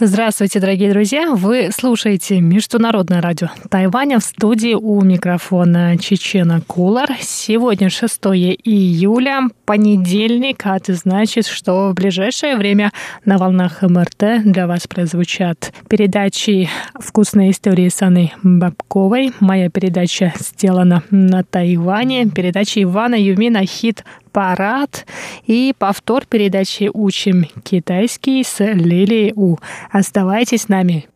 Здравствуйте, 0.00 0.60
дорогие 0.60 0.92
друзья! 0.92 1.32
Вы 1.34 1.70
слушаете 1.72 2.40
Международное 2.40 3.20
радио 3.20 3.48
Тайваня 3.68 4.20
в 4.20 4.22
студии 4.22 4.74
у 4.74 5.02
микрофона 5.02 5.98
Чечена 5.98 6.60
Кулар. 6.60 7.10
Сегодня 7.20 7.90
6 7.90 8.16
июля, 8.62 9.48
понедельник, 9.64 10.64
а 10.66 10.76
это 10.76 10.94
значит, 10.94 11.46
что 11.46 11.88
в 11.90 11.94
ближайшее 11.94 12.56
время 12.56 12.92
на 13.24 13.38
волнах 13.38 13.82
МРТ 13.82 14.44
для 14.44 14.68
вас 14.68 14.86
прозвучат 14.86 15.72
передачи 15.88 16.68
«Вкусные 16.94 17.50
истории» 17.50 17.88
с 17.88 18.00
Анной 18.00 18.32
Бабковой. 18.44 19.32
Моя 19.40 19.68
передача 19.68 20.32
сделана 20.38 21.02
на 21.10 21.42
Тайване. 21.42 22.26
Передача 22.26 22.80
Ивана 22.80 23.16
Юмина 23.16 23.66
«Хит 23.66 24.04
парад 24.28 25.06
и 25.46 25.74
повтор 25.76 26.26
передачи 26.26 26.90
«Учим 26.92 27.46
китайский» 27.64 28.44
с 28.44 28.64
Лилией 28.64 29.32
У. 29.34 29.56
Оставайтесь 29.90 30.62
с 30.62 30.68
нами. 30.68 31.08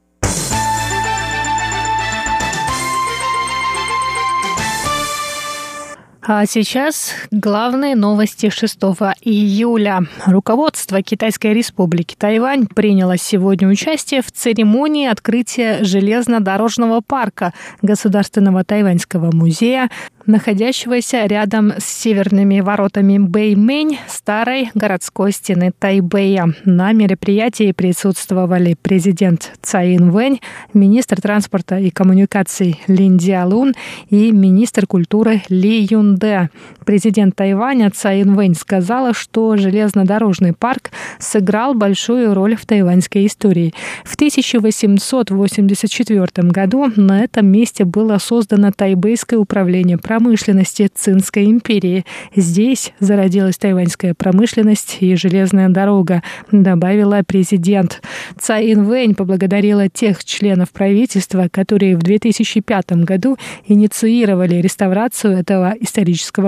А 6.24 6.46
сейчас 6.46 7.14
главные 7.32 7.96
новости 7.96 8.48
6 8.48 8.78
июля. 9.22 10.06
Руководство 10.24 11.02
Китайской 11.02 11.52
республики 11.52 12.14
Тайвань 12.16 12.68
приняло 12.68 13.16
сегодня 13.16 13.66
участие 13.66 14.22
в 14.22 14.30
церемонии 14.30 15.08
открытия 15.08 15.82
железнодорожного 15.82 17.00
парка 17.00 17.52
Государственного 17.82 18.62
тайваньского 18.62 19.34
музея 19.34 19.90
находящегося 20.26 21.26
рядом 21.26 21.72
с 21.78 21.84
северными 21.84 22.60
воротами 22.60 23.18
Бэймэнь 23.18 23.98
старой 24.08 24.70
городской 24.74 25.32
стены 25.32 25.72
Тайбэя. 25.78 26.54
На 26.64 26.92
мероприятии 26.92 27.72
присутствовали 27.72 28.76
президент 28.80 29.52
Цаин 29.62 30.10
Вэнь, 30.10 30.40
министр 30.74 31.20
транспорта 31.20 31.78
и 31.78 31.90
коммуникаций 31.90 32.80
Лин 32.86 33.16
Диалун 33.16 33.74
и 34.10 34.30
министр 34.30 34.86
культуры 34.86 35.42
Ли 35.48 35.82
Юнде. 36.12 36.50
Президент 36.84 37.36
Тайваня 37.36 37.90
Цаин 37.90 38.34
Вэнь 38.34 38.54
сказала, 38.54 39.14
что 39.14 39.56
железнодорожный 39.56 40.52
парк 40.52 40.90
сыграл 41.18 41.72
большую 41.74 42.34
роль 42.34 42.54
в 42.56 42.66
тайваньской 42.66 43.26
истории. 43.26 43.72
В 44.04 44.16
1884 44.16 46.48
году 46.48 46.90
на 46.96 47.22
этом 47.22 47.46
месте 47.46 47.84
было 47.84 48.18
создано 48.18 48.72
Тайбэйское 48.72 49.38
управление 49.38 49.96
промышленности 49.96 50.90
Цинской 50.92 51.44
империи. 51.44 52.04
Здесь 52.34 52.92
зародилась 52.98 53.58
тайваньская 53.58 54.14
промышленность 54.14 54.96
и 55.00 55.14
железная 55.14 55.68
дорога, 55.68 56.24
добавила 56.50 57.22
президент. 57.24 58.02
Цай 58.38 58.72
Инвэнь 58.72 59.14
поблагодарила 59.14 59.88
тех 59.88 60.24
членов 60.24 60.72
правительства, 60.72 61.46
которые 61.50 61.96
в 61.96 62.00
2005 62.00 63.04
году 63.04 63.36
инициировали 63.66 64.56
реставрацию 64.56 65.38
этого 65.38 65.74
исторического 65.78 65.92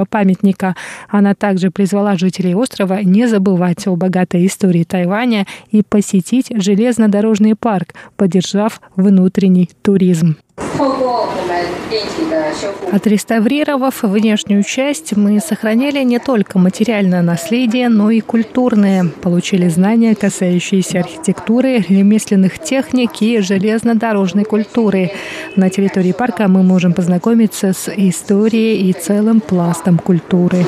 памятника. 0.04 0.76
Она 1.08 1.34
также 1.34 1.70
призвала 1.70 2.16
жителей 2.16 2.54
острова 2.54 3.02
не 3.02 3.26
забывать 3.28 3.86
о 3.86 3.96
богатой 3.96 4.46
истории 4.46 4.84
Тайваня 4.84 5.46
и 5.70 5.82
посетить 5.82 6.50
железнодорожный 6.50 7.54
парк, 7.54 7.94
поддержав 8.16 8.80
внутренний 8.96 9.70
туризм. 9.82 10.36
Отреставрировав 12.92 14.02
внешнюю 14.02 14.62
часть, 14.62 15.16
мы 15.16 15.40
сохраняли 15.40 16.02
не 16.04 16.18
только 16.18 16.58
материальное 16.58 17.22
наследие, 17.22 17.88
но 17.88 18.10
и 18.10 18.20
культурное. 18.20 19.06
Получили 19.22 19.68
знания, 19.68 20.14
касающиеся 20.14 21.00
архитектуры, 21.00 21.78
ремесленных 21.78 22.58
техник 22.58 23.20
и 23.20 23.40
железнодорожной 23.40 24.44
культуры. 24.44 25.10
На 25.56 25.70
территории 25.70 26.12
парка 26.12 26.46
мы 26.48 26.62
можем 26.62 26.92
познакомиться 26.92 27.72
с 27.72 27.88
историей 27.88 28.88
и 28.88 28.92
целым 28.92 29.40
пластом 29.40 29.98
культуры. 29.98 30.64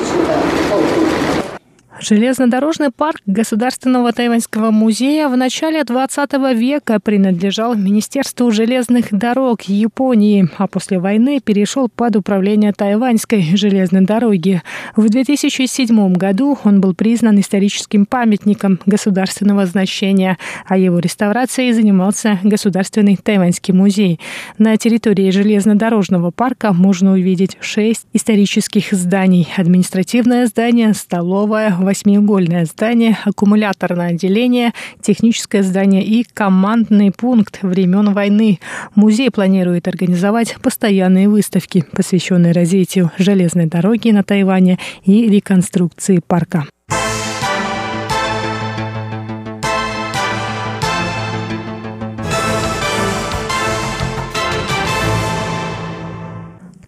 Железнодорожный 1.99 2.91
парк 2.91 3.21
Государственного 3.25 4.13
тайваньского 4.13 4.69
музея 4.69 5.29
в 5.29 5.35
начале 5.35 5.83
20 5.83 6.33
века 6.55 6.99
принадлежал 6.99 7.73
Министерству 7.75 8.51
железных 8.51 9.07
дорог 9.11 9.63
Японии, 9.63 10.47
а 10.57 10.67
после 10.67 10.99
войны 10.99 11.39
перешел 11.43 11.89
под 11.89 12.15
управление 12.15 12.71
Тайваньской 12.71 13.55
железной 13.55 14.01
дороги. 14.01 14.61
В 14.95 15.09
2007 15.09 16.13
году 16.13 16.57
он 16.63 16.81
был 16.81 16.93
признан 16.93 17.39
историческим 17.39 18.05
памятником 18.05 18.79
государственного 18.85 19.65
значения, 19.65 20.37
а 20.67 20.77
его 20.77 20.99
реставрацией 20.99 21.73
занимался 21.73 22.39
Государственный 22.43 23.17
тайваньский 23.17 23.73
музей. 23.73 24.19
На 24.59 24.77
территории 24.77 25.31
железнодорожного 25.31 26.29
парка 26.29 26.73
можно 26.73 27.13
увидеть 27.13 27.57
шесть 27.59 28.05
исторических 28.13 28.91
зданий. 28.91 29.47
Административное 29.57 30.45
здание, 30.45 30.93
столовая, 30.93 31.75
восьмиугольное 31.87 32.65
здание, 32.65 33.17
аккумуляторное 33.23 34.09
отделение, 34.09 34.73
техническое 35.01 35.63
здание 35.63 36.03
и 36.03 36.25
командный 36.33 37.11
пункт 37.11 37.59
времен 37.61 38.13
войны. 38.13 38.59
Музей 38.93 39.31
планирует 39.31 39.87
организовать 39.87 40.57
постоянные 40.61 41.29
выставки, 41.29 41.85
посвященные 41.93 42.51
развитию 42.51 43.11
железной 43.17 43.67
дороги 43.67 44.09
на 44.09 44.23
Тайване 44.23 44.79
и 45.05 45.29
реконструкции 45.29 46.19
парка. 46.27 46.65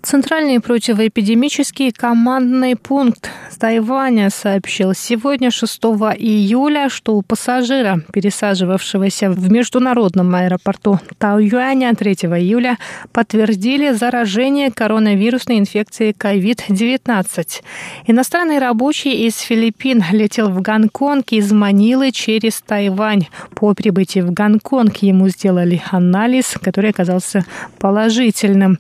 Центральный 0.09 0.59
противоэпидемический 0.59 1.91
командный 1.91 2.75
пункт 2.75 3.29
Тайваня 3.59 4.29
сообщил 4.29 4.93
сегодня, 4.95 5.51
6 5.51 5.79
июля, 6.17 6.89
что 6.89 7.15
у 7.15 7.21
пассажира, 7.21 8.01
пересаживавшегося 8.13 9.29
в 9.29 9.51
международном 9.51 10.33
аэропорту 10.33 10.99
Таоюаня 11.17 11.93
3 11.93 12.13
июля, 12.13 12.77
подтвердили 13.11 13.91
заражение 13.91 14.71
коронавирусной 14.71 15.59
инфекцией 15.59 16.15
COVID-19. 16.17 17.61
Иностранный 18.07 18.59
рабочий 18.59 19.27
из 19.27 19.37
Филиппин 19.37 20.05
летел 20.11 20.49
в 20.49 20.61
Гонконг 20.61 21.33
из 21.33 21.51
Манилы 21.51 22.11
через 22.11 22.61
Тайвань. 22.61 23.27
По 23.55 23.73
прибытии 23.73 24.21
в 24.21 24.31
Гонконг 24.31 24.97
ему 25.03 25.27
сделали 25.27 25.83
анализ, 25.91 26.55
который 26.61 26.91
оказался 26.91 27.45
положительным. 27.77 28.79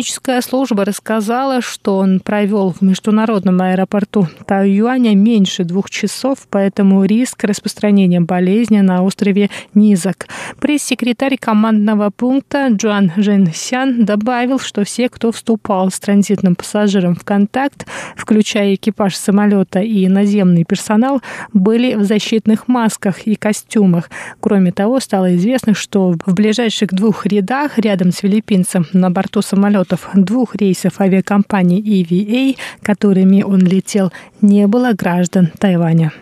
Противоэпидемическая 0.00 0.40
служба 0.40 0.86
рассказала, 0.86 1.60
что 1.60 1.98
он 1.98 2.20
провел 2.20 2.72
в 2.72 2.80
международном 2.80 3.60
аэропорту 3.60 4.28
Тайюаня 4.46 5.14
меньше 5.14 5.64
двух 5.64 5.90
часов, 5.90 6.38
поэтому 6.48 7.04
риск 7.04 7.44
распространения 7.44 8.20
болезни 8.20 8.80
на 8.80 9.02
острове 9.02 9.50
низок. 9.74 10.26
Пресс-секретарь 10.58 11.36
командного 11.36 12.08
пункта 12.08 12.68
Джуан 12.68 13.12
Жэнсян 13.14 14.06
добавил, 14.06 14.58
что 14.58 14.84
все, 14.84 15.10
кто 15.10 15.32
вступал 15.32 15.90
с 15.90 16.00
транзитным 16.00 16.54
пассажиром 16.54 17.14
в 17.14 17.22
контакт, 17.22 17.86
включая 18.16 18.76
экипаж 18.76 19.14
самолета 19.14 19.80
и 19.80 20.08
наземный 20.08 20.64
персонал, 20.64 21.20
были 21.52 21.94
в 21.94 22.04
защитных 22.04 22.68
масках 22.68 23.26
и 23.26 23.34
костюмах. 23.34 24.08
Кроме 24.40 24.72
того, 24.72 24.98
стало 24.98 25.36
известно, 25.36 25.74
что 25.74 26.14
в 26.24 26.34
ближайших 26.34 26.88
двух 26.94 27.26
рядах 27.26 27.78
рядом 27.78 28.12
с 28.12 28.18
филиппинцем 28.18 28.86
на 28.94 29.10
борту 29.10 29.42
самолетов 29.90 30.10
двух 30.14 30.56
рейсов 30.56 31.00
авиакомпании 31.00 31.80
EVA, 31.80 32.56
которыми 32.82 33.42
он 33.42 33.60
летел, 33.60 34.12
не 34.40 34.66
было 34.66 34.92
граждан 34.92 35.50
Тайваня. 35.58 36.12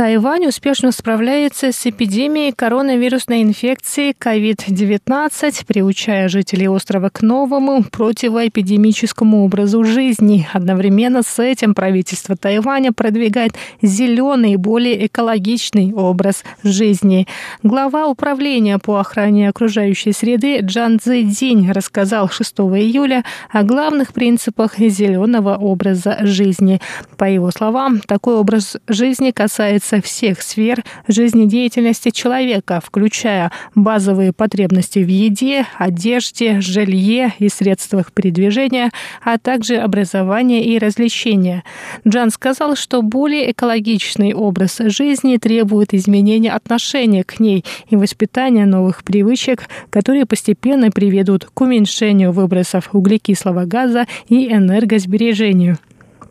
Тайвань 0.00 0.46
успешно 0.46 0.92
справляется 0.92 1.72
с 1.72 1.84
эпидемией 1.84 2.52
коронавирусной 2.52 3.42
инфекции 3.42 4.14
COVID-19, 4.18 5.66
приучая 5.66 6.30
жителей 6.30 6.70
острова 6.70 7.10
к 7.10 7.20
новому 7.20 7.84
противоэпидемическому 7.84 9.44
образу 9.44 9.84
жизни. 9.84 10.48
Одновременно 10.54 11.22
с 11.22 11.38
этим 11.38 11.74
правительство 11.74 12.34
Тайваня 12.34 12.94
продвигает 12.94 13.52
зеленый, 13.82 14.56
более 14.56 15.04
экологичный 15.04 15.92
образ 15.92 16.44
жизни. 16.64 17.28
Глава 17.62 18.06
управления 18.06 18.78
по 18.78 19.00
охране 19.00 19.50
окружающей 19.50 20.12
среды 20.12 20.60
Джан 20.60 20.98
Цзэдзинь 20.98 21.72
рассказал 21.72 22.30
6 22.30 22.60
июля 22.60 23.22
о 23.50 23.64
главных 23.64 24.14
принципах 24.14 24.78
зеленого 24.78 25.56
образа 25.56 26.20
жизни. 26.22 26.80
По 27.18 27.24
его 27.24 27.50
словам, 27.50 28.00
такой 28.00 28.36
образ 28.36 28.78
жизни 28.88 29.30
касается 29.30 29.89
касается 29.90 30.00
всех 30.00 30.42
сфер 30.42 30.84
жизнедеятельности 31.08 32.10
человека, 32.10 32.80
включая 32.84 33.50
базовые 33.74 34.32
потребности 34.32 35.00
в 35.00 35.08
еде, 35.08 35.66
одежде, 35.78 36.60
жилье 36.60 37.32
и 37.38 37.48
средствах 37.48 38.12
передвижения, 38.12 38.90
а 39.22 39.38
также 39.38 39.76
образование 39.76 40.64
и 40.64 40.78
развлечения. 40.78 41.64
Джан 42.06 42.30
сказал, 42.30 42.76
что 42.76 43.02
более 43.02 43.50
экологичный 43.50 44.32
образ 44.32 44.78
жизни 44.78 45.36
требует 45.38 45.94
изменения 45.94 46.52
отношения 46.52 47.24
к 47.24 47.40
ней 47.40 47.64
и 47.88 47.96
воспитания 47.96 48.66
новых 48.66 49.02
привычек, 49.02 49.68
которые 49.90 50.26
постепенно 50.26 50.90
приведут 50.90 51.46
к 51.52 51.60
уменьшению 51.60 52.32
выбросов 52.32 52.90
углекислого 52.92 53.64
газа 53.64 54.06
и 54.28 54.52
энергосбережению. 54.52 55.78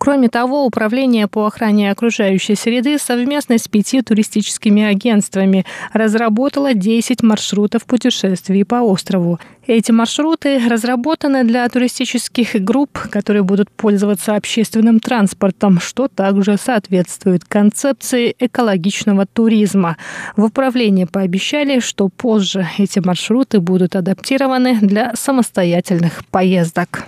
Кроме 0.10 0.28
того, 0.28 0.66
Управление 0.66 1.28
по 1.28 1.46
охране 1.46 1.92
окружающей 1.92 2.56
среды 2.56 2.98
совместно 2.98 3.60
с 3.60 3.68
пяти 3.68 4.02
туристическими 4.02 4.82
агентствами 4.82 5.68
разработало 5.94 6.74
10 6.74 7.22
маршрутов 7.22 7.86
путешествий 7.86 8.66
по 8.66 8.78
острову. 8.78 9.40
Эти 9.68 9.92
маршруты 9.92 10.68
разработаны 10.68 11.44
для 11.44 11.70
туристических 11.70 12.56
групп, 12.56 12.98
которые 13.12 13.44
будут 13.44 13.70
пользоваться 13.70 14.36
общественным 14.36 15.00
транспортом, 15.00 15.80
что 15.80 16.08
также 16.08 16.58
соответствует 16.58 17.46
концепции 17.46 18.36
экологичного 18.40 19.28
туризма. 19.28 19.96
В 20.36 20.46
управлении 20.46 21.06
пообещали, 21.06 21.82
что 21.82 22.10
позже 22.10 22.68
эти 22.80 22.98
маршруты 22.98 23.60
будут 23.60 23.96
адаптированы 23.96 24.80
для 24.82 25.14
самостоятельных 25.14 26.26
поездок. 26.32 27.06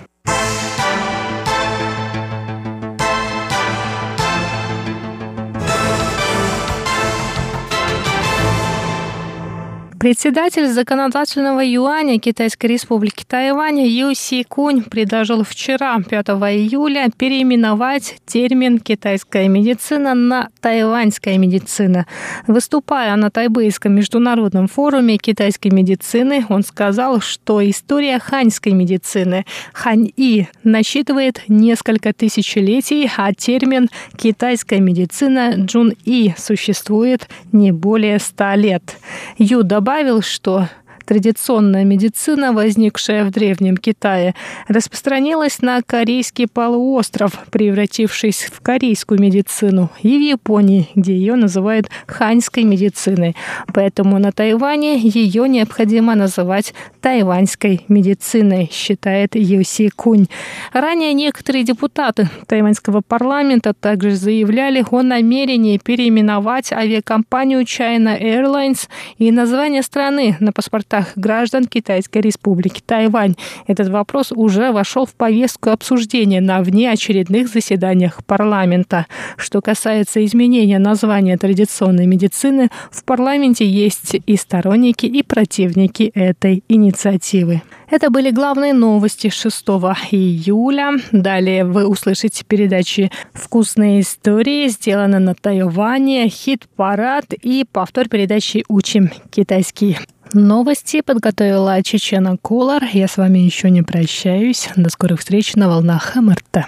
Председатель 10.01 10.65
законодательного 10.65 11.59
юаня 11.63 12.19
Китайской 12.19 12.65
республики 12.65 13.23
Тайвань 13.23 13.81
Ю 13.81 14.15
Си 14.15 14.43
Кунь 14.43 14.81
предложил 14.81 15.43
вчера, 15.43 15.95
5 15.99 16.27
июля, 16.55 17.11
переименовать 17.15 18.15
термин 18.25 18.79
«китайская 18.79 19.47
медицина» 19.47 20.15
на 20.15 20.49
«тайваньская 20.59 21.37
медицина». 21.37 22.07
Выступая 22.47 23.15
на 23.15 23.29
Тайбэйском 23.29 23.93
международном 23.93 24.67
форуме 24.67 25.17
китайской 25.17 25.67
медицины, 25.67 26.47
он 26.49 26.63
сказал, 26.63 27.21
что 27.21 27.61
история 27.69 28.17
ханьской 28.17 28.71
медицины 28.71 29.45
Хань-И 29.71 30.47
насчитывает 30.63 31.43
несколько 31.47 32.11
тысячелетий, 32.11 33.07
а 33.17 33.35
термин 33.35 33.87
«китайская 34.17 34.79
медицина» 34.79 35.53
Джун-И 35.57 36.33
существует 36.39 37.29
не 37.51 37.71
более 37.71 38.17
ста 38.17 38.55
лет. 38.55 38.97
Ю 39.37 39.61
добавил, 39.61 39.90
добавил, 39.91 40.21
что 40.21 40.69
Традиционная 41.11 41.83
медицина, 41.83 42.53
возникшая 42.53 43.25
в 43.25 43.31
Древнем 43.31 43.75
Китае, 43.75 44.33
распространилась 44.69 45.61
на 45.61 45.81
Корейский 45.81 46.47
полуостров, 46.47 47.37
превратившись 47.51 48.43
в 48.43 48.61
корейскую 48.61 49.19
медицину, 49.19 49.89
и 50.01 50.17
в 50.17 50.21
Японии, 50.21 50.87
где 50.95 51.13
ее 51.13 51.35
называют 51.35 51.89
ханьской 52.07 52.63
медициной. 52.63 53.35
Поэтому 53.73 54.19
на 54.19 54.31
Тайване 54.31 54.99
ее 54.99 55.49
необходимо 55.49 56.15
называть 56.15 56.73
тайваньской 57.01 57.83
медициной, 57.89 58.69
считает 58.71 59.35
Юси 59.35 59.89
Кунь. 59.89 60.27
Ранее 60.71 61.11
некоторые 61.11 61.65
депутаты 61.65 62.29
тайваньского 62.47 63.01
парламента 63.05 63.73
также 63.73 64.15
заявляли 64.15 64.85
о 64.89 65.01
намерении 65.01 65.77
переименовать 65.77 66.71
авиакомпанию 66.71 67.63
China 67.63 68.17
Airlines 68.17 68.87
и 69.17 69.29
название 69.29 69.83
страны 69.83 70.37
на 70.39 70.53
паспортах 70.53 71.00
правах 71.01 71.13
граждан 71.15 71.65
Китайской 71.65 72.19
республики 72.19 72.81
Тайвань. 72.85 73.35
Этот 73.67 73.89
вопрос 73.89 74.31
уже 74.31 74.71
вошел 74.71 75.05
в 75.05 75.13
повестку 75.13 75.69
обсуждения 75.69 76.41
на 76.41 76.61
внеочередных 76.61 77.47
заседаниях 77.47 78.23
парламента. 78.25 79.05
Что 79.37 79.61
касается 79.61 80.23
изменения 80.25 80.79
названия 80.79 81.37
традиционной 81.37 82.05
медицины, 82.05 82.69
в 82.91 83.03
парламенте 83.03 83.65
есть 83.65 84.15
и 84.25 84.37
сторонники, 84.37 85.05
и 85.05 85.23
противники 85.23 86.11
этой 86.13 86.63
инициативы. 86.69 87.61
Это 87.89 88.09
были 88.09 88.31
главные 88.31 88.73
новости 88.73 89.29
6 89.29 89.65
июля. 90.11 90.91
Далее 91.11 91.65
вы 91.65 91.85
услышите 91.87 92.45
передачи 92.45 93.11
«Вкусные 93.33 93.99
истории», 94.01 94.69
сделаны 94.69 95.19
на 95.19 95.35
Тайване, 95.35 96.29
«Хит-парад» 96.29 97.33
и 97.33 97.65
повтор 97.69 98.07
передачи 98.07 98.63
«Учим 98.69 99.09
китайский». 99.29 99.97
Новости 100.33 101.01
подготовила 101.01 101.83
Чечена 101.83 102.37
Кулар. 102.37 102.83
Я 102.93 103.07
с 103.07 103.17
вами 103.17 103.39
еще 103.39 103.69
не 103.69 103.81
прощаюсь. 103.81 104.69
До 104.77 104.89
скорых 104.89 105.19
встреч 105.19 105.55
на 105.55 105.67
волнах 105.67 106.15
МРТ. 106.15 106.67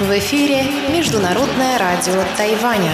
В 0.00 0.18
эфире 0.18 0.64
Международное 0.94 1.78
радио 1.78 2.22
Тайваня. 2.36 2.92